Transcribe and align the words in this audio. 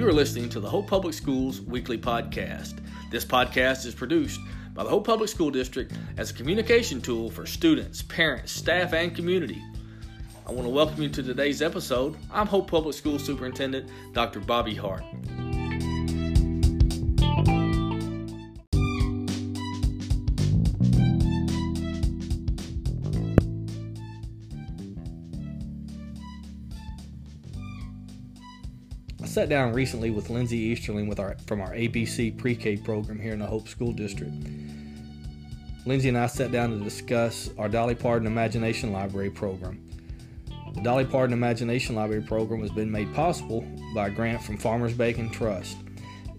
You 0.00 0.08
are 0.08 0.14
listening 0.14 0.48
to 0.48 0.60
the 0.60 0.68
Hope 0.70 0.86
Public 0.86 1.12
Schools 1.12 1.60
weekly 1.60 1.98
podcast. 1.98 2.78
This 3.10 3.22
podcast 3.22 3.84
is 3.84 3.94
produced 3.94 4.40
by 4.72 4.82
the 4.82 4.88
Hope 4.88 5.04
Public 5.04 5.28
School 5.28 5.50
District 5.50 5.92
as 6.16 6.30
a 6.30 6.32
communication 6.32 7.02
tool 7.02 7.30
for 7.30 7.44
students, 7.44 8.00
parents, 8.00 8.50
staff, 8.50 8.94
and 8.94 9.14
community. 9.14 9.62
I 10.48 10.52
want 10.52 10.64
to 10.64 10.70
welcome 10.70 11.02
you 11.02 11.10
to 11.10 11.22
today's 11.22 11.60
episode. 11.60 12.16
I'm 12.32 12.46
Hope 12.46 12.70
Public 12.70 12.94
School 12.94 13.18
Superintendent 13.18 13.90
Dr. 14.14 14.40
Bobby 14.40 14.74
Hart. 14.74 15.04
Sat 29.40 29.48
down 29.48 29.72
recently 29.72 30.10
with 30.10 30.28
Lindsay 30.28 30.58
Easterling 30.58 31.08
with 31.08 31.18
our, 31.18 31.34
from 31.46 31.62
our 31.62 31.70
ABC 31.70 32.36
Pre 32.36 32.54
K 32.54 32.76
program 32.76 33.18
here 33.18 33.32
in 33.32 33.38
the 33.38 33.46
Hope 33.46 33.68
School 33.68 33.90
District. 33.90 34.34
Lindsay 35.86 36.10
and 36.10 36.18
I 36.18 36.26
sat 36.26 36.52
down 36.52 36.78
to 36.78 36.84
discuss 36.84 37.48
our 37.56 37.66
Dolly 37.66 37.94
Parton 37.94 38.26
Imagination 38.26 38.92
Library 38.92 39.30
program. 39.30 39.82
The 40.74 40.82
Dolly 40.82 41.06
Parton 41.06 41.32
Imagination 41.32 41.96
Library 41.96 42.20
program 42.20 42.60
has 42.60 42.70
been 42.70 42.90
made 42.90 43.14
possible 43.14 43.66
by 43.94 44.08
a 44.08 44.10
grant 44.10 44.42
from 44.42 44.58
Farmers 44.58 44.92
Bank 44.92 45.16
and 45.16 45.32
Trust. 45.32 45.78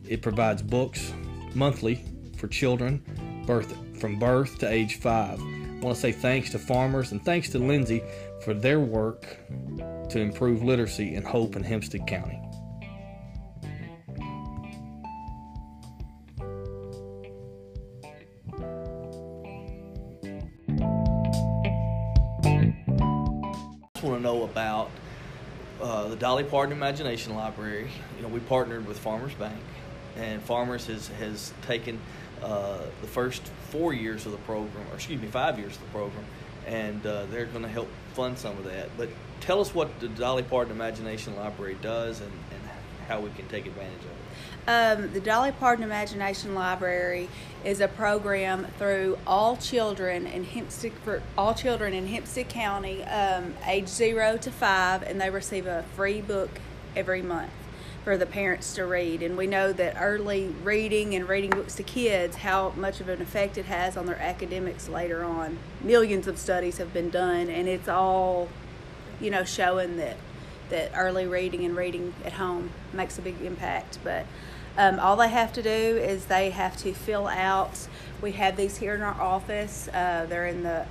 It 0.08 0.22
provides 0.22 0.62
books 0.62 1.12
monthly 1.55 2.05
for 2.38 2.49
children 2.49 3.04
birth, 3.48 3.76
from 3.99 4.20
birth 4.20 4.60
to 4.60 4.70
age 4.70 4.99
five. 4.99 5.40
I 5.40 5.80
want 5.84 5.96
to 5.96 6.02
say 6.02 6.12
thanks 6.12 6.52
to 6.52 6.60
farmers 6.60 7.13
and 7.13 7.26
thanks 7.26 7.49
to 7.49 7.58
Lindsay 7.58 8.04
for 8.46 8.54
their 8.54 8.80
work 8.80 9.40
to 10.10 10.20
improve 10.20 10.62
literacy 10.62 11.16
in 11.16 11.24
Hope 11.24 11.55
and 11.55 11.66
Hempstead 11.66 12.05
County. 12.05 12.41
Uh, 26.02 26.07
the 26.07 26.16
Dolly 26.16 26.44
Parton 26.44 26.74
Imagination 26.74 27.35
Library. 27.35 27.88
You 28.18 28.24
know, 28.24 28.27
we 28.27 28.40
partnered 28.40 28.88
with 28.88 28.98
Farmers 28.98 29.34
Bank, 29.35 29.62
and 30.18 30.41
Farmers 30.41 30.88
has 30.88 31.07
has 31.20 31.54
taken 31.68 31.99
uh, 32.41 32.80
the 33.02 33.07
first 33.07 33.44
four 33.70 33.94
years 33.94 34.26
of 34.26 34.32
the 34.32 34.38
program, 34.40 34.85
or 34.91 34.96
excuse 34.96 35.22
me, 35.22 35.27
five 35.27 35.60
years 35.60 35.76
of 35.76 35.82
the 35.82 35.90
program, 35.90 36.26
and 36.66 37.05
uh, 37.05 37.26
they're 37.27 37.46
going 37.46 37.63
to 37.63 37.70
help 37.70 37.88
fund 38.13 38.38
some 38.38 38.57
of 38.57 38.63
that. 38.66 38.90
But 38.98 39.10
tell 39.41 39.62
us 39.62 39.76
what 39.76 39.99
the 39.99 40.07
Dolly 40.10 40.44
Parton 40.44 40.74
Imagination 40.74 41.35
Library 41.35 41.77
does, 41.82 42.20
and, 42.20 42.32
and 42.32 42.60
how 43.07 43.20
we 43.20 43.30
can 43.32 43.48
take 43.48 43.66
advantage 43.66 43.99
of 43.99 44.05
it. 44.05 44.18
Um, 44.68 45.13
the 45.13 45.20
Dolly 45.20 45.52
Parton 45.52 45.84
Imagination 45.84 46.54
Library 46.54 47.30
is 47.66 47.82
a 47.82 47.88
program 47.88 48.68
through 48.77 49.18
all 49.26 49.57
children 49.57 50.27
in 50.27 50.44
Hempstead 50.44 50.94
for 51.04 51.22
all 51.38 51.54
children 51.54 51.94
in 51.94 52.07
Hempstead 52.07 52.49
County, 52.49 53.04
um, 53.05 53.55
age 53.66 53.88
zero 53.88 54.38
to 54.38 54.52
five, 54.52 55.02
and 55.04 55.20
they 55.20 55.29
receive 55.29 55.66
a 55.66 55.84
free 55.96 56.22
book 56.22 56.49
every 56.96 57.22
month 57.22 57.52
for 58.04 58.18
the 58.18 58.26
parents 58.26 58.74
to 58.76 58.85
read. 58.85 59.22
And 59.22 59.38
we 59.38 59.48
know 59.48 59.74
that 59.74 59.96
early 59.99 60.48
reading 60.63 61.16
and 61.16 61.27
reading 61.27 61.52
books 61.52 61.76
to 61.76 61.84
kids, 61.84 62.38
how 62.38 62.72
much 62.76 62.99
of 62.99 63.10
an 63.10 63.22
effect 63.22 63.57
it 63.57 63.66
has 63.66 63.98
on 63.98 64.06
their 64.06 64.19
academics 64.19 64.90
later 64.90 65.24
on. 65.24 65.57
Millions 65.81 66.28
of 66.28 66.38
studies 66.38 66.78
have 66.78 66.94
been 66.94 67.09
done, 67.09 67.50
and 67.50 67.68
it's 67.68 67.88
all, 67.88 68.50
you 69.19 69.29
know, 69.29 69.44
showing 69.44 69.97
that 69.97 70.18
that 70.72 70.91
early 70.96 71.28
reading 71.28 71.64
and 71.64 71.75
reading 71.75 72.14
at 72.25 72.34
home 72.34 72.72
makes 72.94 73.18
a 73.18 73.22
big 73.22 73.40
impact. 73.41 74.00
But 74.03 74.25
um, 74.78 75.00
all 75.00 75.16
they 75.16 75.30
have 75.30 75.53
to 75.53 75.62
do 75.62 75.69
is 75.69 76.25
they 76.25 76.50
have 76.50 76.75
to 76.78 76.94
fill 76.94 77.28
out. 77.28 77.88
We 78.22 78.31
have 78.34 78.57
these 78.57 78.78
here 78.78 78.95
in 78.95 79.01
our 79.01 79.19
office. 79.22 79.88
Uh, 79.90 80.25
they're 80.28 80.47
in 80.47 80.63
the 80.63 80.85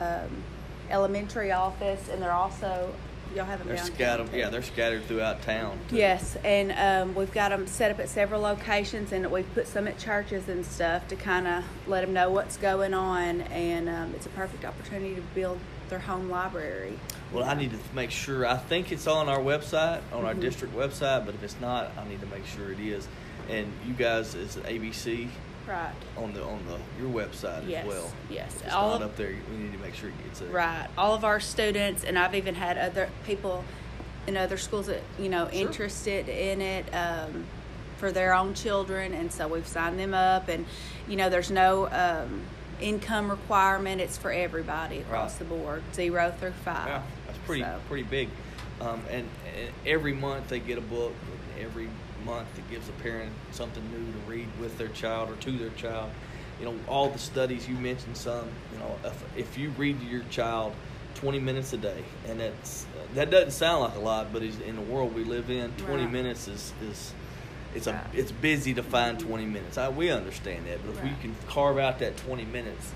um, 0.00 0.42
elementary 0.90 1.52
office, 1.52 2.08
and 2.08 2.20
they're 2.20 2.32
also 2.32 2.92
y'all 3.34 3.44
have 3.44 3.58
them 3.58 3.68
They're 3.68 3.76
scattered, 3.78 4.32
yeah, 4.32 4.48
they're 4.48 4.62
scattered 4.62 5.04
throughout 5.04 5.42
town. 5.42 5.78
too. 5.88 5.96
Yes, 5.96 6.36
and 6.44 6.72
um, 6.72 7.14
we've 7.14 7.32
got 7.32 7.50
them 7.50 7.66
set 7.66 7.90
up 7.90 8.00
at 8.00 8.08
several 8.08 8.40
locations, 8.40 9.12
and 9.12 9.30
we've 9.30 9.52
put 9.54 9.66
some 9.66 9.86
at 9.86 9.98
churches 9.98 10.48
and 10.48 10.64
stuff 10.64 11.06
to 11.08 11.16
kind 11.16 11.46
of 11.46 11.64
let 11.86 12.00
them 12.02 12.12
know 12.12 12.30
what's 12.30 12.56
going 12.56 12.94
on. 12.94 13.42
And 13.42 13.88
um, 13.88 14.14
it's 14.14 14.26
a 14.26 14.30
perfect 14.30 14.64
opportunity 14.64 15.14
to 15.16 15.22
build 15.34 15.58
their 15.88 15.98
home 15.98 16.30
library. 16.30 16.98
Well, 17.32 17.44
I 17.44 17.54
need 17.54 17.70
to 17.72 17.78
make 17.94 18.10
sure. 18.10 18.46
I 18.46 18.56
think 18.56 18.92
it's 18.92 19.06
on 19.06 19.28
our 19.28 19.38
website, 19.38 20.00
on 20.12 20.24
our 20.24 20.34
Mhm. 20.34 20.40
district 20.40 20.74
website, 20.76 21.24
but 21.26 21.34
if 21.34 21.42
it's 21.42 21.60
not, 21.60 21.90
I 21.98 22.08
need 22.08 22.20
to 22.20 22.26
make 22.26 22.46
sure 22.46 22.72
it 22.72 22.80
is. 22.80 23.08
And 23.48 23.72
you 23.86 23.94
guys, 23.94 24.34
is 24.34 24.56
ABC 24.58 25.28
Right. 25.68 25.92
on 26.16 26.32
the 26.32 26.42
on 26.42 26.60
the 26.66 26.78
your 27.02 27.12
website 27.12 27.68
Yes, 27.68 27.82
as 27.84 27.88
well? 27.88 28.10
yes. 28.30 28.54
If 28.56 28.64
it's 28.66 28.74
All 28.74 28.90
not 28.90 29.02
of- 29.02 29.10
up 29.10 29.16
there, 29.16 29.28
we 29.50 29.56
need 29.56 29.72
to 29.72 29.78
make 29.78 29.94
sure 29.94 30.08
it 30.08 30.24
gets 30.24 30.40
there. 30.40 30.48
Right. 30.48 30.86
All 30.98 31.14
of 31.14 31.24
our 31.24 31.40
students, 31.40 32.04
and 32.04 32.18
I've 32.18 32.34
even 32.34 32.54
had 32.56 32.78
other 32.78 33.08
people 33.24 33.64
in 34.26 34.36
other 34.36 34.56
schools 34.56 34.86
that 34.86 35.02
you 35.18 35.28
know 35.28 35.48
Sure. 35.50 35.60
interested 35.60 36.28
in 36.28 36.60
it 36.60 36.86
um, 36.94 37.44
for 37.98 38.10
their 38.12 38.34
own 38.34 38.54
children, 38.54 39.14
and 39.14 39.32
so 39.32 39.46
we've 39.48 39.66
signed 39.66 39.98
them 39.98 40.14
up. 40.14 40.48
And 40.48 40.66
you 41.08 41.16
know, 41.16 41.28
there's 41.30 41.50
no 41.50 41.86
um, 41.90 42.42
income 42.80 43.30
requirement; 43.30 44.00
it's 44.00 44.18
for 44.18 44.30
everybody 44.32 44.98
across 44.98 45.32
Right. 45.32 45.38
the 45.48 45.54
board, 45.56 45.82
zero 45.94 46.32
through 46.38 46.52
five. 46.52 46.86
Yeah, 46.88 47.02
that's 47.26 47.38
pretty 47.46 47.62
So, 47.62 47.80
pretty 47.88 48.04
big. 48.04 48.28
Um, 48.80 49.02
and, 49.10 49.28
and 49.58 49.70
every 49.86 50.12
month 50.12 50.48
they 50.48 50.58
get 50.60 50.78
a 50.78 50.82
book. 50.82 51.14
Every 51.60 51.88
month 52.24 52.48
it 52.58 52.68
gives 52.70 52.88
a 52.88 52.92
parent 52.92 53.32
something 53.52 53.82
new 53.90 54.12
to 54.12 54.18
read 54.30 54.48
with 54.60 54.76
their 54.78 54.88
child 54.88 55.30
or 55.30 55.36
to 55.36 55.52
their 55.52 55.70
child. 55.70 56.10
You 56.60 56.66
know, 56.66 56.74
all 56.88 57.08
the 57.10 57.18
studies 57.18 57.68
you 57.68 57.74
mentioned. 57.76 58.16
Some, 58.16 58.48
you 58.72 58.78
know, 58.78 58.96
if, 59.04 59.24
if 59.38 59.58
you 59.58 59.70
read 59.70 59.98
to 60.00 60.06
your 60.06 60.22
child 60.30 60.74
20 61.14 61.38
minutes 61.40 61.72
a 61.72 61.78
day, 61.78 62.04
and 62.28 62.38
that's 62.40 62.86
that 63.14 63.30
doesn't 63.30 63.52
sound 63.52 63.82
like 63.82 63.94
a 63.96 64.00
lot, 64.00 64.32
but 64.32 64.42
in 64.42 64.76
the 64.76 64.82
world 64.82 65.14
we 65.14 65.24
live 65.24 65.50
in, 65.50 65.70
20 65.72 66.02
Right. 66.04 66.12
minutes 66.12 66.46
is 66.48 66.72
is 66.82 67.12
it's 67.76 67.86
a 67.86 68.04
it's 68.12 68.32
busy 68.32 68.74
to 68.74 68.82
find 68.82 69.18
20 69.20 69.44
minutes. 69.46 69.78
I, 69.78 69.88
we 69.88 70.10
understand 70.10 70.66
that, 70.66 70.78
but 70.84 70.94
if 70.96 71.02
we 71.02 71.10
can 71.20 71.34
carve 71.48 71.78
out 71.78 71.98
that 72.00 72.16
20 72.16 72.44
minutes, 72.46 72.92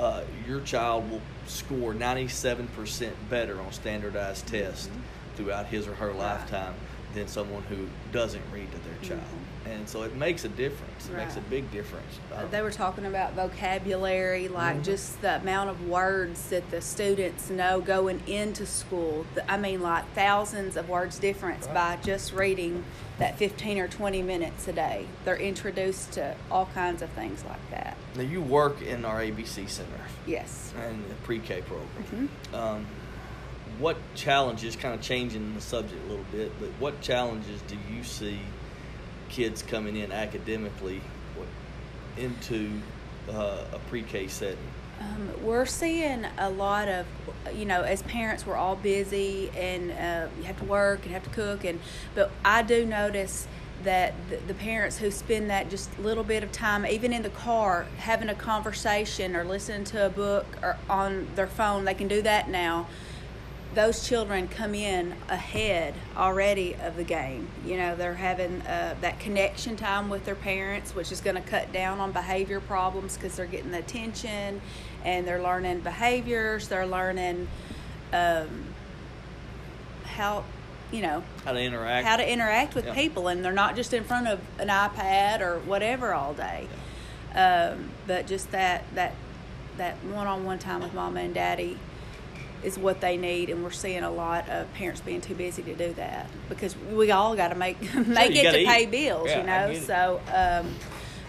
uh, 0.00 0.22
your 0.48 0.60
child 0.60 1.10
will 1.10 1.20
score 1.46 1.92
97% 1.94 3.10
better 3.28 3.60
on 3.60 3.72
standardized 3.72 4.46
tests 4.46 4.88
throughout 5.36 5.66
his 5.66 5.86
or 5.86 5.94
her 5.94 6.08
Mm-hmm. 6.08 6.18
Right. 6.18 6.38
lifetime 6.40 6.74
than 7.14 7.28
someone 7.28 7.62
who 7.64 7.86
doesn't 8.12 8.42
read 8.52 8.68
to 8.72 8.78
their 8.78 8.98
child. 9.02 9.22
And 9.64 9.88
so 9.88 10.02
it 10.02 10.16
makes 10.16 10.44
a 10.44 10.48
difference. 10.48 11.08
It 11.08 11.16
makes 11.16 11.36
a 11.36 11.40
Mm-hmm. 11.40 11.50
Big 11.50 11.70
difference. 11.70 12.18
Um, 12.34 12.48
They 12.50 12.62
were 12.62 12.70
talking 12.72 13.04
about 13.06 13.34
vocabulary, 13.34 14.48
like 14.48 14.78
Mhm. 14.78 14.84
just 14.84 15.20
the 15.22 15.36
amount 15.36 15.70
of 15.70 15.86
words 15.88 16.48
that 16.50 16.70
the 16.70 16.80
students 16.80 17.48
know 17.50 17.80
going 17.80 18.20
into 18.26 18.66
school. 18.66 19.24
I 19.48 19.56
mean, 19.58 19.80
like 19.82 20.04
thousands 20.14 20.76
of 20.76 20.88
words 20.88 21.18
difference 21.18 21.66
Right. 21.66 21.74
by 21.74 21.98
just 22.02 22.32
reading 22.32 22.84
that 23.18 23.38
15 23.38 23.78
or 23.78 23.86
20 23.86 24.22
minutes 24.22 24.66
a 24.66 24.72
day. 24.72 25.06
They're 25.24 25.36
introduced 25.36 26.12
to 26.12 26.34
all 26.50 26.66
kinds 26.74 27.02
of 27.02 27.10
things 27.10 27.44
like 27.48 27.70
that. 27.70 27.96
now 28.14 28.22
you 28.22 28.42
work 28.42 28.82
in 28.82 29.04
our 29.06 29.20
ABC 29.22 29.66
Center 29.66 29.88
Yes. 30.26 30.72
and 30.84 31.02
the 31.08 31.14
pre-K 31.24 31.62
program. 31.62 32.28
Mhm. 32.52 32.54
Um, 32.58 32.86
what 33.82 33.96
challenges, 34.14 34.76
kind 34.76 34.94
of 34.94 35.00
changing 35.02 35.54
the 35.54 35.60
subject 35.60 36.00
a 36.06 36.08
little 36.08 36.24
bit, 36.30 36.52
but 36.60 36.68
what 36.78 37.00
challenges 37.00 37.60
do 37.62 37.76
you 37.92 38.04
see 38.04 38.38
kids 39.28 39.60
coming 39.60 39.96
in 39.96 40.12
academically 40.12 41.00
into 42.16 42.70
uh, 43.28 43.64
a 43.72 43.78
pre-K 43.88 44.28
setting? 44.28 44.56
Um, 45.00 45.30
we're 45.42 45.66
seeing 45.66 46.24
a 46.38 46.48
lot 46.48 46.86
of, 46.86 47.06
you 47.52 47.64
know, 47.64 47.82
as 47.82 48.02
parents, 48.02 48.46
we're 48.46 48.54
all 48.54 48.76
busy 48.76 49.50
and 49.56 49.90
uh, 49.90 50.28
you 50.38 50.44
have 50.44 50.58
to 50.58 50.64
work 50.64 51.02
and 51.02 51.12
have 51.12 51.24
to 51.24 51.30
cook, 51.30 51.64
and 51.64 51.80
but 52.14 52.30
I 52.44 52.62
do 52.62 52.86
notice 52.86 53.48
that 53.82 54.14
the, 54.46 54.54
parents 54.54 54.98
who 54.98 55.10
spend 55.10 55.50
that 55.50 55.68
just 55.68 55.98
little 55.98 56.22
bit 56.22 56.44
of 56.44 56.52
time, 56.52 56.86
even 56.86 57.12
in 57.12 57.22
the 57.22 57.30
car, 57.30 57.86
having 57.98 58.28
a 58.28 58.34
conversation 58.34 59.34
or 59.34 59.42
listening 59.42 59.82
to 59.82 60.06
a 60.06 60.08
book 60.08 60.46
or 60.62 60.76
on 60.88 61.26
their 61.34 61.48
phone, 61.48 61.84
they 61.84 61.94
can 61.94 62.06
do 62.06 62.22
that 62.22 62.48
now. 62.48 62.86
Those 63.74 64.06
children 64.06 64.48
come 64.48 64.74
in 64.74 65.14
ahead 65.30 65.94
already 66.14 66.74
of 66.74 66.96
the 66.96 67.04
game. 67.04 67.48
You 67.64 67.78
know, 67.78 67.96
they're 67.96 68.14
having 68.14 68.60
uh, 68.62 68.96
that 69.00 69.18
connection 69.18 69.76
time 69.76 70.10
with 70.10 70.26
their 70.26 70.34
parents, 70.34 70.94
which 70.94 71.10
is 71.10 71.22
going 71.22 71.36
to 71.36 71.42
cut 71.42 71.72
down 71.72 71.98
on 71.98 72.12
behavior 72.12 72.60
problems 72.60 73.16
because 73.16 73.34
they're 73.36 73.46
getting 73.46 73.70
the 73.70 73.78
attention 73.78 74.60
and 75.04 75.26
they're 75.26 75.42
learning 75.42 75.80
behaviors. 75.80 76.68
They're 76.68 76.86
learning 76.86 77.48
um, 78.12 78.48
how, 80.04 80.44
you 80.90 81.00
know, 81.00 81.22
How 81.46 81.52
to 81.52 81.60
interact? 81.60 82.06
how 82.06 82.16
to 82.18 82.30
interact 82.30 82.74
with 82.74 82.84
Yeah. 82.84 82.94
people, 82.94 83.28
and 83.28 83.42
they're 83.42 83.52
not 83.52 83.74
just 83.74 83.94
in 83.94 84.04
front 84.04 84.28
of 84.28 84.40
an 84.58 84.68
iPad 84.68 85.40
or 85.40 85.60
whatever 85.60 86.12
all 86.12 86.34
day. 86.34 86.68
Um, 87.34 87.88
but 88.06 88.26
just 88.26 88.50
that 88.52 88.84
that 88.94 89.14
that 89.78 89.96
one-on-one 90.04 90.58
time 90.58 90.82
with 90.82 90.92
mama 90.92 91.20
and 91.20 91.32
daddy 91.32 91.78
is 92.62 92.78
what 92.78 93.00
they 93.00 93.16
need, 93.16 93.50
and 93.50 93.62
we're 93.64 93.70
seeing 93.70 94.02
a 94.04 94.10
lot 94.10 94.48
of 94.48 94.72
parents 94.74 95.00
being 95.00 95.20
too 95.20 95.34
busy 95.34 95.62
to 95.62 95.74
do 95.74 95.92
that 95.94 96.26
because 96.48 96.76
we 96.92 97.10
all 97.10 97.34
got 97.36 97.48
to 97.48 97.54
make 97.54 97.80
make 98.06 98.32
you 98.34 98.48
it 98.48 98.52
to 98.52 98.64
pay 98.66 98.86
bills, 98.86 99.28
Yeah, 99.28 99.40
you 99.40 99.46
know. 99.74 99.80
So, 99.80 100.20
um, 100.32 100.74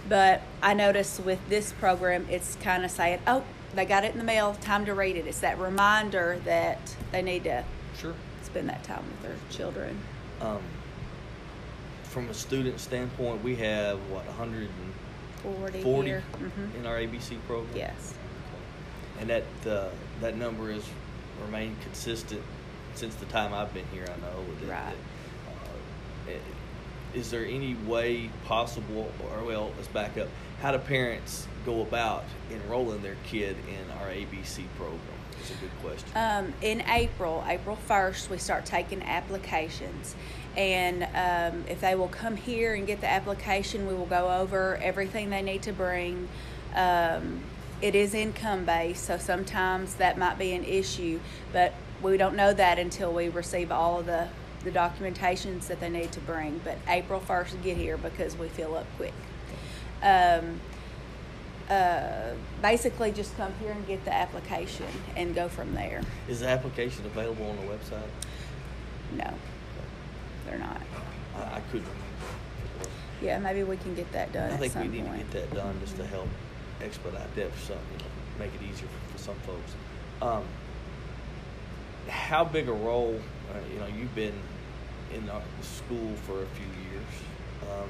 but 0.09 0.41
I 0.62 0.74
notice 0.74 1.19
with 1.19 1.39
this 1.50 1.71
program, 1.74 2.27
it's 2.30 2.56
kind 2.57 2.85
of 2.85 2.91
saying, 2.91 3.19
"Oh, 3.25 3.44
they 3.74 3.85
got 3.85 4.03
it 4.03 4.12
in 4.12 4.18
the 4.18 4.24
mail. 4.24 4.53
Time 4.62 4.85
to 4.85 4.94
read 4.94 5.15
it." 5.18 5.25
It's 5.27 5.39
that 5.39 5.57
reminder 5.59 6.39
that 6.45 6.95
they 7.12 7.21
need 7.21 7.44
to 7.45 7.63
Sure. 7.97 8.13
spend 8.44 8.69
that 8.69 8.83
time 8.83 9.03
with 9.09 9.21
their 9.24 9.35
children. 9.50 9.97
Um, 10.41 10.62
from 12.03 12.30
a 12.30 12.33
student 12.33 12.80
standpoint, 12.80 13.44
we 13.44 13.56
have 13.56 13.97
what 14.12 14.25
140 14.27 15.81
Forty, 15.81 16.07
here. 16.09 16.21
hmm 16.38 16.77
in 16.77 16.85
our 16.85 16.97
ABC 16.97 17.38
program. 17.47 17.75
Yes. 17.75 18.13
and 19.19 19.30
that 19.30 19.44
uh, 19.68 19.89
that 20.21 20.35
number 20.38 20.71
has 20.71 20.83
remained 21.41 21.80
consistent 21.81 22.41
since 22.95 23.15
the 23.15 23.25
time 23.25 23.53
I've 23.53 23.74
been 23.74 23.88
here. 23.91 24.06
I 24.06 24.19
know. 24.21 24.44
That, 24.62 24.69
Right. 24.69 24.95
that, 26.27 26.35
uh, 26.35 26.39
is 27.13 27.30
there 27.31 27.45
any 27.45 27.75
way 27.85 28.30
possible, 28.45 29.12
or 29.31 29.44
well, 29.44 29.71
let's 29.77 29.88
back 29.88 30.18
up. 30.18 30.27
How 30.62 30.71
do 30.71 30.77
parents 30.80 31.47
go 31.65 31.81
about 31.81 32.24
enrolling 32.51 33.01
their 33.01 33.18
kid 33.25 33.56
in 33.68 33.91
our 34.00 34.09
ABC 34.09 34.63
program? 34.77 35.00
It's 35.39 35.51
a 35.51 35.56
good 35.56 35.71
question. 35.81 36.09
Um, 36.15 36.53
in 36.62 36.81
April, 36.89 37.44
April 37.47 37.77
1st, 37.88 38.30
we 38.30 38.38
start 38.38 38.65
taking 38.65 39.03
applications. 39.03 40.15
And 40.56 41.03
um, 41.03 41.65
if 41.68 41.81
they 41.81 41.95
will 41.95 42.07
come 42.07 42.38
here 42.38 42.75
and 42.75 42.88
get 42.88 43.01
the 43.01 43.09
application, 43.09 43.88
we 43.88 43.94
will 43.94 44.06
go 44.06 44.31
over 44.31 44.77
everything 44.77 45.30
they 45.30 45.41
need 45.41 45.63
to 45.63 45.74
bring. 45.74 46.30
Um, 46.75 47.41
it 47.83 47.95
is 47.95 48.13
income 48.13 48.63
based, 48.63 49.03
so 49.03 49.18
sometimes 49.18 49.95
that 49.95 50.18
might 50.18 50.39
be 50.39 50.53
an 50.53 50.63
issue, 50.63 51.19
but 51.51 51.74
we 52.01 52.15
don't 52.15 52.33
know 52.33 52.53
that 52.53 52.80
until 52.80 53.12
we 53.12 53.27
receive 53.27 53.74
all 53.74 54.00
of 54.00 54.06
the, 54.06 54.30
the 54.63 54.71
documentations 54.71 55.68
that 55.68 55.81
they 55.81 55.89
need 55.89 56.09
to 56.13 56.21
bring. 56.21 56.62
But 56.63 56.77
April 56.88 57.19
1st, 57.19 57.62
get 57.62 57.75
here 57.75 57.97
because 57.97 58.38
we 58.38 58.47
fill 58.47 58.77
up 58.77 58.85
quick. 58.95 59.12
Um, 60.01 60.62
uh, 61.69 62.31
basically, 62.62 63.12
just 63.12 63.35
come 63.35 63.51
here 63.59 63.74
and 63.74 63.85
get 63.85 64.06
the 64.06 64.13
application 64.13 64.88
and 65.18 65.35
go 65.35 65.50
from 65.50 65.74
there. 65.74 66.03
Is 66.30 66.39
the 66.39 66.47
application 66.47 67.06
available 67.06 67.50
on 67.50 67.57
the 67.57 67.63
website? 67.63 68.07
No, 69.18 69.33
they're 70.45 70.57
not. 70.57 70.81
I, 71.35 71.57
I 71.57 71.62
couldn't. 71.69 71.89
Yeah, 73.21 73.39
maybe 73.39 73.63
we 73.63 73.75
can 73.75 73.94
get 73.94 74.09
that 74.13 74.31
done 74.31 74.51
I 74.51 74.53
at 74.53 74.59
think 74.62 74.71
some 74.71 74.83
we 74.83 75.00
need 75.01 75.06
point. 75.06 75.31
to 75.31 75.38
get 75.38 75.50
that 75.50 75.56
done 75.56 75.77
just 75.81 75.97
to 75.97 76.06
help 76.06 76.30
expedite 76.83 77.33
that 77.35 77.51
for 77.53 77.59
some, 77.59 77.77
you 77.94 78.00
know, 78.00 78.06
make 78.39 78.53
it 78.53 78.62
easier 78.62 78.88
for, 78.88 79.13
for 79.13 79.24
some 79.24 79.35
folks. 79.45 79.71
Um, 80.21 80.44
how 82.09 82.44
big 82.44 82.68
a 82.68 82.74
role, 82.74 83.19
uh, 83.51 83.57
you 83.74 83.80
know, 83.80 83.88
you've 83.88 84.13
been 84.15 84.33
in 85.13 85.30
our 85.30 85.41
school 85.62 86.13
for 86.25 86.41
a 86.41 86.45
few 86.47 86.65
years, 86.91 87.71
um, 87.71 87.89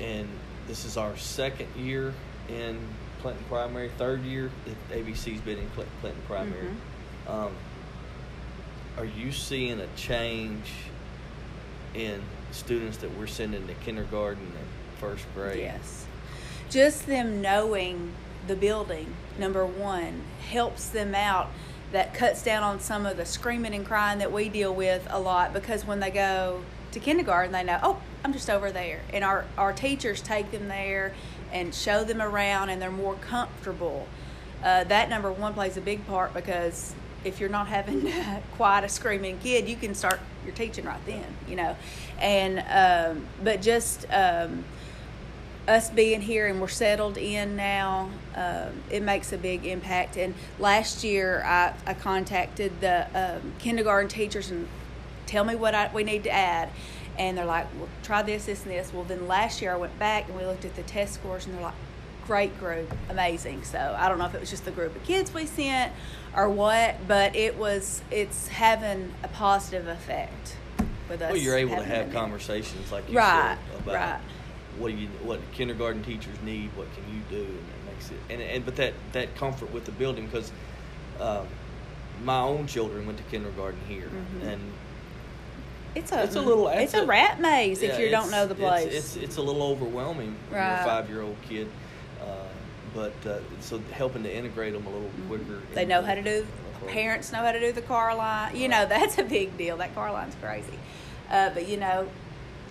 and 0.00 0.28
this 0.66 0.84
is 0.84 0.96
our 0.96 1.16
second 1.16 1.68
year 1.76 2.12
in 2.48 2.78
Clinton 3.22 3.44
Primary, 3.48 3.90
third 3.96 4.22
year 4.22 4.50
that 4.64 4.98
ABC's 4.98 5.40
been 5.40 5.58
in 5.58 5.68
Clinton, 5.70 6.22
Primary. 6.26 6.68
Mhm. 7.26 7.30
Um, 7.30 7.52
are 8.98 9.04
you 9.04 9.32
seeing 9.32 9.80
a 9.80 9.86
change 9.96 10.70
in 11.94 12.22
students 12.52 12.98
that 12.98 13.16
we're 13.16 13.26
sending 13.26 13.66
to 13.66 13.74
kindergarten 13.74 14.42
and 14.44 14.98
first 15.00 15.24
grade? 15.34 15.58
Yes. 15.58 16.06
Just 16.68 17.06
them 17.06 17.40
knowing 17.40 18.12
the 18.46 18.56
building, 18.56 19.14
number 19.38 19.64
one, 19.64 20.22
helps 20.50 20.88
them 20.88 21.14
out. 21.14 21.50
That 21.92 22.12
cuts 22.12 22.42
down 22.42 22.64
on 22.64 22.80
some 22.80 23.06
of 23.06 23.16
the 23.16 23.24
screaming 23.24 23.72
and 23.72 23.86
crying 23.86 24.18
that 24.18 24.32
we 24.32 24.48
deal 24.48 24.74
with 24.74 25.06
a 25.08 25.20
lot 25.20 25.52
because 25.52 25.86
when 25.86 26.00
they 26.00 26.10
go 26.10 26.62
to 26.90 27.00
kindergarten, 27.00 27.52
they 27.52 27.62
know, 27.62 27.78
oh, 27.82 28.02
I'm 28.24 28.32
just 28.32 28.50
over 28.50 28.72
there. 28.72 29.02
And 29.12 29.22
our, 29.24 29.44
our 29.56 29.72
teachers 29.72 30.20
take 30.20 30.50
them 30.50 30.66
there 30.66 31.14
and 31.52 31.72
show 31.74 32.02
them 32.02 32.20
around, 32.20 32.70
and 32.70 32.82
they're 32.82 32.90
more 32.90 33.14
comfortable. 33.14 34.08
Uh, 34.64 34.84
that 34.84 35.08
number 35.08 35.30
one 35.30 35.54
plays 35.54 35.76
a 35.76 35.80
big 35.80 36.04
part 36.06 36.34
because 36.34 36.94
if 37.24 37.38
you're 37.40 37.48
not 37.48 37.68
having 37.68 38.10
quite 38.56 38.84
a 38.84 38.88
screaming 38.88 39.38
kid, 39.38 39.68
you 39.68 39.76
can 39.76 39.94
start 39.94 40.20
your 40.44 40.54
teaching 40.54 40.84
right 40.84 41.04
then, 41.06 41.24
you 41.48 41.56
know. 41.56 41.76
And 42.18 42.64
um, 42.68 43.26
but 43.42 43.62
just 43.62 44.06
um, 44.10 44.64
us 45.68 45.90
being 45.90 46.20
here 46.20 46.46
and 46.46 46.60
we're 46.60 46.68
settled 46.68 47.16
in 47.18 47.56
now, 47.56 48.10
um, 48.34 48.72
it 48.90 49.02
makes 49.02 49.32
a 49.32 49.38
big 49.38 49.66
impact. 49.66 50.16
And 50.16 50.34
last 50.58 51.02
year, 51.04 51.42
I, 51.44 51.74
I 51.86 51.94
contacted 51.94 52.80
the 52.80 53.06
um, 53.14 53.52
kindergarten 53.58 54.08
teachers 54.08 54.50
and 54.50 54.68
tell 55.26 55.44
me 55.44 55.54
what 55.54 55.74
I, 55.74 55.90
we 55.92 56.04
need 56.04 56.24
to 56.24 56.30
add. 56.30 56.70
And 57.18 57.38
they're 57.38 57.46
like, 57.46 57.66
well, 57.78 57.88
try 58.02 58.22
this, 58.22 58.46
this, 58.46 58.62
and 58.64 58.72
this. 58.72 58.92
Well, 58.92 59.04
then 59.04 59.26
last 59.26 59.62
year 59.62 59.72
I 59.72 59.76
went 59.76 59.98
back 59.98 60.28
and 60.28 60.36
we 60.36 60.44
looked 60.44 60.64
at 60.64 60.76
the 60.76 60.82
test 60.82 61.14
scores 61.14 61.46
and 61.46 61.54
they're 61.54 61.62
like, 61.62 61.74
great 62.26 62.58
group, 62.58 62.92
amazing. 63.08 63.64
So 63.64 63.96
I 63.98 64.08
don't 64.08 64.18
know 64.18 64.26
if 64.26 64.34
it 64.34 64.40
was 64.40 64.50
just 64.50 64.64
the 64.64 64.70
group 64.70 64.94
of 64.94 65.02
kids 65.04 65.32
we 65.32 65.46
sent 65.46 65.92
or 66.36 66.48
what, 66.48 66.96
but 67.08 67.34
it 67.34 67.56
was, 67.56 68.02
it's 68.10 68.48
having 68.48 69.14
a 69.22 69.28
positive 69.28 69.86
effect 69.88 70.56
with 71.08 71.22
us. 71.22 71.30
Well, 71.32 71.40
you're 71.40 71.56
able 71.56 71.76
to 71.76 71.84
have 71.84 72.12
conversations 72.12 72.92
like 72.92 73.08
you 73.08 73.16
Right, 73.16 73.56
said 73.70 73.80
about 73.80 73.94
right. 73.94 74.20
What 74.78 74.90
do 74.92 74.96
you 74.96 75.08
what 75.24 75.40
kindergarten 75.52 76.02
teachers 76.02 76.36
need, 76.44 76.70
what 76.76 76.86
can 76.94 77.04
you 77.14 77.20
do, 77.30 77.44
and 77.44 77.58
that 77.68 77.92
makes 77.92 78.10
it 78.10 78.16
and 78.30 78.40
and 78.42 78.64
but 78.64 78.76
that 78.76 78.92
that 79.12 79.34
comfort 79.36 79.72
with 79.72 79.84
the 79.84 79.92
building 79.92 80.26
because 80.26 80.52
um, 81.20 81.46
my 82.24 82.40
own 82.40 82.66
children 82.66 83.06
went 83.06 83.18
to 83.18 83.24
kindergarten 83.24 83.80
here 83.88 84.08
Mhm. 84.08 84.52
and 84.52 84.60
It's 85.94 86.12
a, 86.12 86.24
It's 86.24 86.36
a 86.36 86.40
little- 86.42 86.68
it's 86.68 86.92
it's 86.92 86.94
a 86.94 87.02
a- 87.02 87.06
rat 87.06 87.40
maze 87.40 87.82
if 87.82 87.98
you 87.98 88.10
don't 88.10 88.30
know 88.30 88.46
the 88.46 88.54
place. 88.54 88.92
It's, 88.92 89.16
it's 89.16 89.36
a 89.38 89.42
little 89.42 89.62
overwhelming 89.62 90.36
for 90.50 90.56
Right. 90.56 90.80
a 90.80 90.84
five 90.84 91.08
year 91.08 91.22
old 91.22 91.36
kid, 91.48 91.68
uh, 92.20 92.24
but 92.94 93.14
uh, 93.26 93.38
so 93.60 93.80
helping 93.92 94.22
to 94.24 94.34
integrate 94.34 94.74
them 94.74 94.86
a 94.86 94.90
little 94.90 95.10
quicker. 95.26 95.44
Mm-hmm. 95.44 95.74
They 95.74 95.86
know 95.86 95.98
into 96.00 96.08
how 96.08 96.14
to 96.16 96.22
do. 96.22 96.46
Parents 96.88 97.32
know 97.32 97.38
how 97.38 97.52
to 97.52 97.58
do 97.60 97.72
the 97.72 97.80
car 97.80 98.14
line. 98.14 98.54
You 98.54 98.68
know 98.68 98.84
that's 98.86 99.16
a 99.16 99.22
big 99.24 99.56
deal. 99.56 99.78
That 99.78 99.94
car 99.94 100.12
line's 100.12 100.34
crazy, 100.42 100.78
uh, 101.30 101.48
but 101.54 101.66
you 101.66 101.78
know 101.78 102.06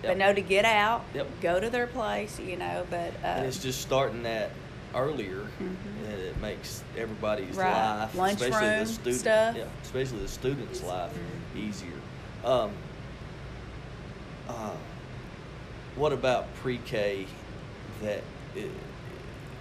Yep. 0.04 0.16
know 0.18 0.32
to 0.32 0.40
get 0.40 0.64
out, 0.64 1.04
Yep. 1.14 1.26
go 1.40 1.60
to 1.60 1.70
their 1.70 1.86
place. 1.86 2.38
You 2.38 2.56
know, 2.56 2.86
but 2.90 3.12
uh, 3.22 3.26
and 3.26 3.46
it's 3.46 3.62
just 3.62 3.80
starting 3.80 4.22
that 4.24 4.50
earlier, 4.94 5.46
Mhm. 5.60 5.76
and 6.10 6.20
it 6.20 6.40
makes 6.40 6.82
everybody's 6.96 7.56
Right. 7.56 7.70
life, 7.70 8.14
Lunchroom 8.14 8.50
especially 8.52 8.78
the 8.80 8.86
student, 8.86 9.20
stuff. 9.20 9.56
yeah, 9.56 9.64
especially 9.82 10.18
the 10.20 10.28
student's 10.28 10.82
life, 10.82 11.12
Mhm. 11.12 11.58
easier. 11.58 12.00
Um, 12.44 12.70
uh, 14.48 14.70
what 15.96 16.12
about 16.12 16.54
pre-K? 16.56 17.26
That 18.02 18.22
uh, 18.56 18.60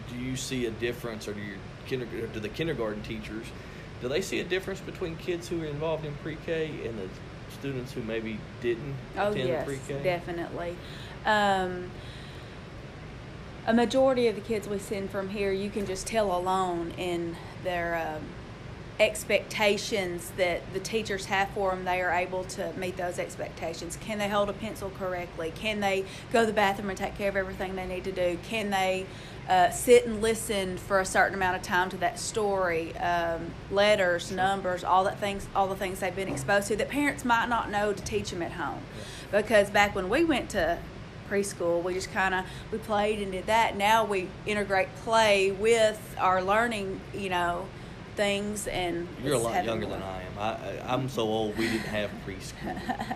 do 0.10 0.16
you 0.18 0.36
see 0.36 0.66
a 0.66 0.72
difference, 0.72 1.28
or 1.28 1.34
do 1.34 1.42
your 1.42 1.58
kinder, 1.90 2.06
do 2.28 2.40
the 2.40 2.50
kindergarten 2.50 3.02
teachers 3.04 3.46
do 4.02 4.10
they 4.10 4.22
see 4.22 4.42
a 4.42 4.44
difference 4.44 4.82
between 4.82 5.16
kids 5.16 5.48
who 5.48 5.62
are 5.62 5.66
involved 5.66 6.06
in 6.06 6.14
pre-K 6.16 6.70
and 6.86 7.00
the 7.00 7.08
students 7.56 7.92
who 7.94 8.02
maybe 8.04 8.40
didn't 8.62 8.96
oh 9.18 9.32
attend 9.32 9.50
yes, 9.50 9.66
pre-K? 9.66 10.04
definitely. 10.04 10.76
Um, 11.26 11.90
a 13.68 13.74
majority 13.74 14.28
of 14.28 14.36
the 14.36 14.42
kids 14.42 14.68
we 14.68 14.78
send 14.78 15.10
from 15.10 15.30
here, 15.30 15.52
you 15.52 15.70
can 15.72 15.88
just 15.88 16.06
tell 16.06 16.36
alone 16.38 16.94
in 16.98 17.36
their 17.64 17.96
um, 17.96 18.22
expectations 19.00 20.32
that 20.38 20.62
the 20.74 20.80
teachers 20.80 21.26
have 21.26 21.50
for 21.50 21.72
them. 21.72 21.84
They 21.84 22.02
are 22.02 22.12
able 22.12 22.44
to 22.46 22.72
meet 22.74 22.96
those 22.98 23.20
expectations. 23.20 23.98
Can 23.98 24.18
they 24.18 24.30
hold 24.30 24.50
a 24.50 24.54
pencil 24.54 24.90
correctly? 24.98 25.52
Can 25.56 25.80
they 25.80 26.06
go 26.32 26.42
to 26.42 26.46
the 26.46 26.54
bathroom 26.54 26.90
and 26.90 26.98
take 26.98 27.18
care 27.18 27.30
of 27.30 27.36
everything 27.36 27.76
they 27.76 27.86
need 27.86 28.06
to 28.06 28.12
do? 28.12 28.38
Can 28.48 28.70
they 28.70 29.06
uh, 29.50 29.70
sit 29.70 30.06
and 30.06 30.22
listen 30.22 30.78
for 30.78 31.00
a 31.00 31.06
certain 31.06 31.36
amount 31.36 31.58
of 31.58 31.62
time 31.62 31.90
to 31.90 31.98
that 31.98 32.20
story, 32.20 32.96
um, 32.98 33.52
letters, 33.70 34.32
numbers, 34.32 34.84
all 34.84 35.04
that 35.04 35.20
things, 35.20 35.48
all 35.56 35.68
the 35.68 35.76
things 35.76 36.00
they've 36.00 36.16
been 36.16 36.30
exposed 36.30 36.68
to 36.70 36.76
that 36.76 36.90
parents 36.90 37.24
might 37.26 37.48
not 37.48 37.70
know 37.70 37.94
to 37.94 38.04
teach 38.04 38.32
them 38.32 38.42
at 38.42 38.54
home. 38.54 38.82
Because 39.32 39.70
back 39.70 39.94
when 39.94 40.10
we 40.10 40.24
went 40.24 40.50
to 40.52 40.80
preschool, 41.30 41.84
we 41.84 41.94
just 41.94 42.12
kind 42.12 42.34
of 42.34 42.46
we 42.72 42.78
played 42.78 43.20
and 43.20 43.32
did 43.32 43.46
that. 43.48 43.76
Now 43.76 44.06
we 44.06 44.30
integrate 44.46 44.96
play 44.98 45.52
with 45.52 46.16
our 46.20 46.42
learning, 46.42 47.02
you 47.14 47.30
know, 47.30 47.68
things 48.16 48.68
and 48.68 49.08
You're 49.24 49.36
a 49.36 49.38
lot 49.40 49.64
younger 49.66 49.88
more- 49.88 49.98
than 49.98 50.04
I 50.08 50.22
am. 50.24 50.40
I, 50.40 50.80
I 50.90 50.94
I'm 50.94 51.10
so 51.10 51.24
old 51.24 51.58
we 51.58 51.68
didn't 51.68 51.82
have 51.82 52.10
preschool. 52.26 52.80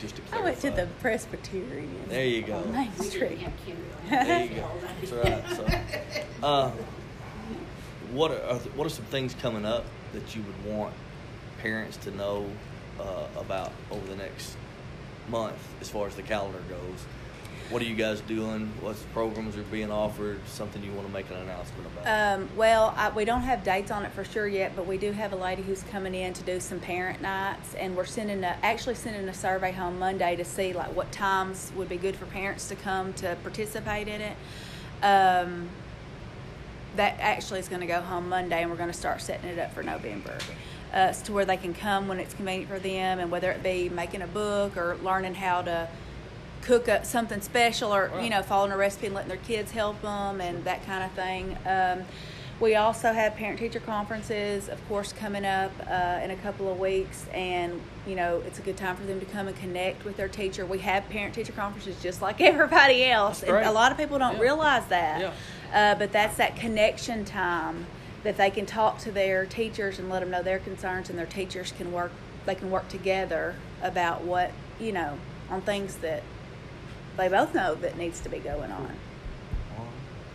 just, 0.00 0.14
just 0.14 0.16
to 0.16 0.22
I 0.36 0.40
went 0.42 0.60
to 0.60 0.70
the 0.70 0.86
Presbyterian. 1.00 2.04
There 2.08 2.26
you 2.26 2.42
go. 2.42 2.56
on 2.58 2.72
Main 2.72 2.90
We 2.98 3.06
Street. 3.06 3.28
didn't 3.30 3.40
have 3.40 3.52
kindergarten. 3.64 4.26
There 4.28 4.44
you 4.44 4.54
go. 4.54 4.70
That's 5.00 5.58
right. 5.62 6.22
So, 6.40 6.46
uh, 6.46 6.70
what 8.12 8.30
are 8.30 8.42
are 8.42 8.58
what 8.76 8.86
are 8.86 8.90
some 8.90 9.04
things 9.06 9.34
coming 9.34 9.64
up 9.64 9.84
that 10.12 10.34
you 10.36 10.42
would 10.42 10.72
want 10.74 10.92
parents 11.60 11.96
to 11.98 12.10
know 12.10 12.46
uh, 13.00 13.26
about 13.36 13.72
over 13.90 14.06
the 14.06 14.16
next 14.16 14.56
month, 15.28 15.56
as 15.80 15.88
far 15.88 16.06
as 16.08 16.14
the 16.16 16.22
calendar 16.22 16.60
goes? 16.68 17.06
What 17.70 17.80
are 17.80 17.86
you 17.86 17.94
guys 17.94 18.20
doing? 18.22 18.70
What 18.80 18.96
programs 19.12 19.56
are 19.56 19.62
being 19.62 19.90
offered? 19.90 20.40
Something 20.46 20.82
you 20.82 20.92
want 20.92 21.06
to 21.06 21.12
make 21.12 21.30
an 21.30 21.36
announcement 21.36 21.86
about? 21.86 22.38
Um, 22.40 22.48
well, 22.56 22.92
I, 22.96 23.10
we 23.10 23.24
don't 23.24 23.42
have 23.42 23.64
dates 23.64 23.90
on 23.90 24.04
it 24.04 24.12
for 24.12 24.24
sure 24.24 24.46
yet, 24.46 24.76
but 24.76 24.86
we 24.86 24.98
do 24.98 25.12
have 25.12 25.32
a 25.32 25.36
lady 25.36 25.62
who's 25.62 25.82
coming 25.84 26.14
in 26.14 26.34
to 26.34 26.42
do 26.42 26.60
some 26.60 26.80
parent 26.80 27.22
nights, 27.22 27.74
and 27.74 27.96
we're 27.96 28.04
sending 28.04 28.44
a, 28.44 28.56
actually 28.62 28.94
sending 28.94 29.26
a 29.28 29.34
survey 29.34 29.72
home 29.72 29.98
Monday 29.98 30.36
to 30.36 30.44
see 30.44 30.72
like 30.72 30.94
what 30.94 31.10
times 31.12 31.72
would 31.74 31.88
be 31.88 31.96
good 31.96 32.16
for 32.16 32.26
parents 32.26 32.68
to 32.68 32.74
come 32.74 33.14
to 33.14 33.36
participate 33.42 34.08
in 34.08 34.20
it. 34.20 34.36
Um, 35.02 35.68
that 36.96 37.16
actually 37.20 37.60
is 37.60 37.68
going 37.68 37.80
to 37.80 37.86
go 37.86 38.02
home 38.02 38.28
Monday, 38.28 38.60
and 38.60 38.70
we're 38.70 38.76
going 38.76 38.90
to 38.90 38.98
start 38.98 39.22
setting 39.22 39.48
it 39.48 39.58
up 39.58 39.72
for 39.72 39.82
November. 39.82 40.36
Uh, 40.92 41.10
to 41.10 41.32
where 41.32 41.46
they 41.46 41.56
can 41.56 41.72
come 41.72 42.06
when 42.06 42.20
it's 42.20 42.34
convenient 42.34 42.70
for 42.70 42.78
them, 42.78 43.18
and 43.18 43.30
whether 43.30 43.50
it 43.50 43.62
be 43.62 43.88
making 43.88 44.20
a 44.20 44.26
book 44.26 44.76
or 44.76 44.98
learning 45.02 45.34
how 45.34 45.62
to 45.62 45.88
cook 46.62 46.88
up 46.88 47.04
something 47.04 47.40
special 47.40 47.92
or 47.92 48.10
you 48.22 48.30
know 48.30 48.42
following 48.42 48.72
a 48.72 48.76
recipe 48.76 49.06
and 49.06 49.14
letting 49.14 49.28
their 49.28 49.38
kids 49.38 49.72
help 49.72 50.00
them 50.02 50.40
and 50.40 50.64
that 50.64 50.84
kind 50.86 51.04
of 51.04 51.12
thing. 51.12 51.56
Um, 51.66 52.04
we 52.60 52.76
also 52.76 53.12
have 53.12 53.34
parent 53.34 53.58
teacher 53.58 53.80
conferences 53.80 54.68
of 54.68 54.86
course 54.88 55.12
coming 55.12 55.44
up 55.44 55.72
uh, 55.88 56.20
in 56.22 56.30
a 56.30 56.36
couple 56.36 56.70
of 56.70 56.78
weeks 56.78 57.26
and 57.32 57.80
you 58.06 58.14
know 58.14 58.42
it's 58.46 58.58
a 58.58 58.62
good 58.62 58.76
time 58.76 58.96
for 58.96 59.04
them 59.04 59.18
to 59.18 59.26
come 59.26 59.48
and 59.48 59.56
connect 59.56 60.04
with 60.04 60.16
their 60.16 60.28
teacher. 60.28 60.64
We 60.64 60.78
have 60.78 61.08
parent 61.08 61.34
teacher 61.34 61.52
conferences 61.52 62.00
just 62.02 62.22
like 62.22 62.40
everybody 62.40 63.04
else 63.04 63.42
and 63.42 63.56
a 63.56 63.72
lot 63.72 63.92
of 63.92 63.98
people 63.98 64.18
don't 64.18 64.36
yeah. 64.36 64.42
realize 64.42 64.86
that. 64.86 65.20
Yeah. 65.20 65.92
uh, 65.92 65.98
but 65.98 66.12
that's 66.12 66.36
that 66.36 66.56
connection 66.56 67.24
time 67.24 67.86
that 68.22 68.36
they 68.36 68.50
can 68.50 68.66
talk 68.66 68.98
to 68.98 69.10
their 69.10 69.46
teachers 69.46 69.98
and 69.98 70.08
let 70.08 70.20
them 70.20 70.30
know 70.30 70.42
their 70.42 70.60
concerns 70.60 71.10
and 71.10 71.18
their 71.18 71.26
teachers 71.26 71.72
can 71.72 71.92
work 71.92 72.12
they 72.46 72.54
can 72.54 72.70
work 72.70 72.88
together 72.88 73.54
about 73.82 74.22
what 74.22 74.52
you 74.80 74.92
know 74.92 75.18
on 75.50 75.60
things 75.62 75.96
that 75.96 76.22
they 77.16 77.28
both 77.28 77.54
know 77.54 77.74
that 77.76 77.96
needs 77.96 78.20
to 78.20 78.28
be 78.28 78.38
going 78.38 78.70
on. 78.70 78.96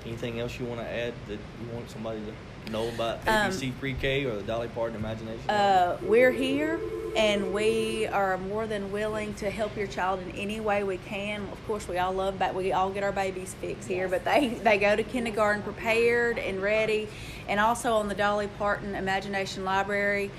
Anything 0.05 0.39
else 0.39 0.57
you 0.57 0.65
want 0.65 0.79
to 0.79 0.87
add 0.89 1.13
that 1.27 1.33
you 1.33 1.73
want 1.73 1.89
somebody 1.89 2.21
to 2.21 2.71
know 2.71 2.87
about 2.87 3.25
ABC 3.25 3.67
um, 3.67 3.75
Pre-K 3.79 4.25
or 4.25 4.37
the 4.37 4.43
Dolly 4.43 4.69
Parton 4.69 4.95
Imagination? 4.95 5.49
Uh, 5.49 5.97
we're 6.01 6.31
here, 6.31 6.79
and 7.15 7.53
we 7.53 8.07
are 8.07 8.37
more 8.37 8.67
than 8.67 8.91
willing 8.93 9.33
to 9.35 9.49
help 9.49 9.75
your 9.75 9.87
child 9.87 10.21
in 10.21 10.31
any 10.31 10.61
way 10.61 10.83
we 10.83 10.95
can. 10.97 11.41
Of 11.51 11.67
course, 11.67 11.89
we 11.89 11.97
all 11.97 12.13
love 12.13 12.39
that 12.39 12.55
we 12.55 12.71
all 12.71 12.89
get 12.89 13.03
our 13.03 13.11
babies 13.11 13.53
fixed 13.59 13.89
here, 13.89 14.07
but 14.07 14.23
they 14.23 14.47
they 14.63 14.77
go 14.77 14.95
to 14.95 15.03
kindergarten 15.03 15.61
prepared 15.61 16.39
and 16.39 16.61
ready, 16.61 17.09
and 17.49 17.59
also 17.59 17.95
on 17.95 18.07
the 18.07 18.15
Dolly 18.15 18.47
Parton 18.57 18.95
Imagination 18.95 19.65
Library 19.65 20.31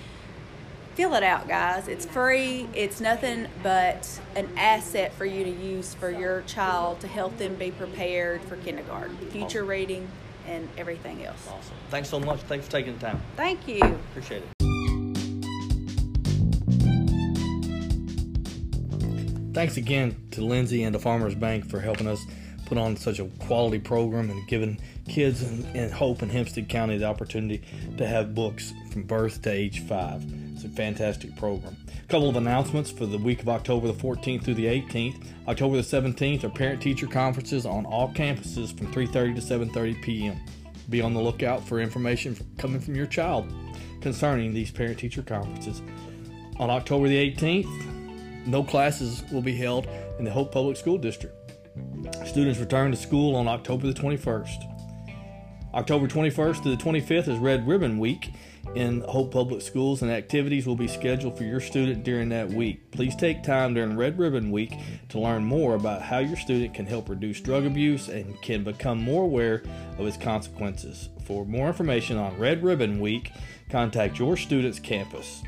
fill 0.99 1.14
it 1.14 1.23
out, 1.23 1.47
guys. 1.47 1.87
It's 1.87 2.05
free. 2.05 2.69
It's 2.75 3.00
nothing 3.00 3.47
but 3.62 4.21
an 4.35 4.49
asset 4.57 5.14
for 5.14 5.25
you 5.25 5.45
to 5.45 5.50
use 5.50 5.95
for 5.95 6.11
your 6.11 6.43
child 6.43 6.99
to 7.02 7.07
help 7.07 7.38
them 7.38 7.55
be 7.55 7.71
prepared 7.71 8.43
for 8.43 8.57
kindergarten, 8.57 9.17
future 9.31 9.61
awesome. 9.61 9.69
reading, 9.69 10.09
and 10.49 10.69
everything 10.76 11.25
else. 11.25 11.38
Awesome. 11.47 11.76
Thanks 11.90 12.09
so 12.09 12.19
much. 12.19 12.40
Thanks 12.40 12.67
for 12.67 12.73
taking 12.73 12.95
the 12.95 12.99
time. 12.99 13.23
Thank 13.37 13.69
you. 13.69 13.81
Appreciate 14.11 14.43
it. 14.43 14.49
Thanks 19.55 19.76
again 19.76 20.17
to 20.33 20.45
Lindsay 20.45 20.83
and 20.83 20.93
the 20.93 20.99
Farmers 20.99 21.37
Bank 21.37 21.71
for 21.71 21.78
helping 21.78 22.09
us 22.09 22.26
put 22.67 22.76
on 22.76 22.97
such 22.97 23.21
a 23.21 23.26
quality 23.38 23.78
program 23.78 24.31
and 24.31 24.49
giving 24.49 24.81
kids 25.09 25.45
in, 25.45 25.64
in 25.76 25.93
Hope 25.93 26.23
and 26.23 26.33
Hempstead 26.33 26.69
County 26.69 26.99
the 26.99 27.05
opportunity 27.05 27.62
to 27.99 28.05
have 28.05 28.35
books 28.35 28.75
from 28.90 29.05
birth 29.05 29.43
to 29.43 29.52
age 29.52 29.78
five. 29.87 30.25
It's 30.59 30.65
a 30.65 30.69
fantastic 30.71 31.37
program. 31.37 31.77
A 31.87 32.09
couple 32.09 32.29
of 32.29 32.35
announcements 32.35 32.91
for 32.91 33.07
the 33.07 33.17
week 33.17 33.43
of 33.43 33.49
October 33.49 33.87
the 33.87 33.93
14th 33.93 34.43
through 34.43 34.55
the 34.55 34.67
18th. 34.67 35.25
October 35.47 35.77
the 35.77 35.83
17th 35.83 36.43
are 36.43 36.49
parent-teacher 36.49 37.07
conferences 37.07 37.65
on 37.65 37.87
all 37.87 38.09
campuses 38.12 38.77
from 38.77 38.93
3:30 38.93 39.37
to 39.37 39.41
7:30 39.41 40.03
p.m. 40.03 40.41
Be 40.91 41.00
on 41.00 41.15
the 41.15 41.21
lookout 41.21 41.62
for 41.62 41.79
information 41.79 42.37
coming 42.57 42.81
from 42.81 42.97
your 42.97 43.07
child 43.07 43.53
concerning 44.00 44.53
these 44.53 44.73
parent-teacher 44.73 45.23
conferences. 45.23 45.81
On 46.59 46.71
October 46.71 47.07
the 47.07 47.31
18th, 47.31 48.45
no 48.45 48.65
classes 48.65 49.23
will 49.31 49.43
be 49.43 49.55
held 49.55 49.87
in 50.19 50.25
the 50.25 50.33
Hope 50.33 50.50
Public 50.50 50.77
School 50.77 50.99
District. 50.99 51.37
Students 52.27 52.59
return 52.59 52.91
to 52.91 52.97
school 52.97 53.37
on 53.37 53.47
October 53.47 53.87
the 53.87 53.95
21st. 53.95 54.75
October 55.75 56.09
21st 56.09 56.62
to 56.65 56.71
the 56.71 56.83
25th 56.83 57.29
is 57.29 57.38
Red 57.38 57.69
Ribbon 57.69 58.00
Week 58.00 58.33
in 58.75 59.00
Hope 59.02 59.32
Public 59.32 59.62
Schools, 59.62 60.02
and 60.02 60.10
activities 60.10 60.66
will 60.66 60.76
be 60.76 60.88
scheduled 60.88 61.37
for 61.37 61.44
your 61.44 61.60
student 61.60 62.04
during 62.04 62.28
that 62.28 62.48
week. 62.50 62.90
Please 62.90 63.16
take 63.16 63.42
time 63.42 63.75
during 63.75 63.96
Red 63.96 64.18
Ribbon 64.18 64.50
Week 64.50 64.72
to 65.08 65.18
learn 65.18 65.44
more 65.44 65.75
about 65.75 66.02
how 66.02 66.18
your 66.18 66.37
student 66.37 66.75
can 66.75 66.87
help 66.87 67.08
reduce 67.08 67.40
drug 67.40 67.64
abuse 67.64 68.08
and 68.08 68.40
can 68.42 68.64
become 68.64 69.02
more 69.02 69.25
aware 69.25 69.62
of 69.98 70.06
its 70.06 70.16
consequences. 70.16 71.08
For 71.25 71.44
more 71.44 71.68
information 71.68 72.16
on 72.16 72.38
Red 72.38 72.62
Ribbon 72.62 73.00
Week, 73.00 73.32
contact 73.70 74.18
your 74.18 74.37
student's 74.37 74.78
campus. 74.78 75.42